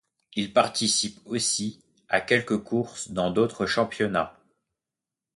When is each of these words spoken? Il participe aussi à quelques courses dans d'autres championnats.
Il 0.33 0.51
participe 0.51 1.19
aussi 1.25 1.83
à 2.09 2.21
quelques 2.21 2.57
courses 2.57 3.11
dans 3.11 3.29
d'autres 3.29 3.67
championnats. 3.67 4.35